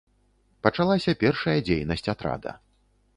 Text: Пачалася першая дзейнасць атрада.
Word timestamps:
Пачалася 0.67 1.15
першая 1.25 1.55
дзейнасць 1.67 2.09
атрада. 2.15 2.51